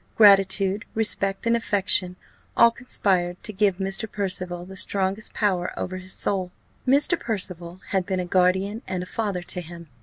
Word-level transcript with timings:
Gratitude, 0.15 0.83
respect, 0.95 1.45
and 1.45 1.55
affection, 1.55 2.15
all 2.57 2.71
conspired 2.71 3.37
to 3.43 3.53
give 3.53 3.77
Mr. 3.77 4.11
Percival 4.11 4.65
the 4.65 4.75
strongest 4.75 5.31
power 5.35 5.77
over 5.79 5.97
his 5.97 6.11
soul. 6.13 6.51
Mr. 6.87 7.19
Percival 7.19 7.81
had 7.89 8.03
been 8.07 8.19
a 8.19 8.25
guardian 8.25 8.81
and 8.87 9.03
a 9.03 9.05
father 9.05 9.43
to 9.43 9.61
him. 9.61 9.89